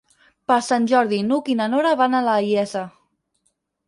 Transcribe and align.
Per 0.51 0.55
Sant 0.67 0.85
Jordi 0.91 1.19
n'Hug 1.27 1.51
i 1.53 1.55
na 1.59 1.67
Nora 1.73 1.91
van 1.99 2.17
a 2.17 2.21
la 2.29 2.39
Iessa. 2.47 2.83